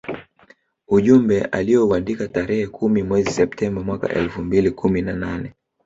[0.87, 5.53] Ujumbe aliouandika tarehe kumi mwezi Septemba mwaka elfu mbili kumi na nane